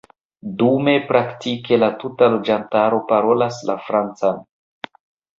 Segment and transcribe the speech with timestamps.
[0.59, 4.41] Dume, praktike la tuta loĝantaro parolas la Francan.